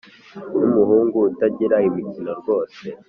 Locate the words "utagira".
1.29-1.77